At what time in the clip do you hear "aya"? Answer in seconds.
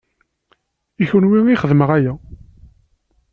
1.97-2.13